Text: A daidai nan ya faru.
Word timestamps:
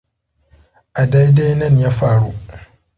A 1.01 1.03
daidai 1.11 1.53
nan 1.55 1.75
ya 1.81 1.91
faru. 1.99 2.31